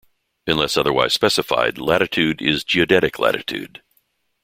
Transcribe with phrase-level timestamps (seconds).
[0.47, 3.83] Unless otherwise specified latitude is geodetic latitude.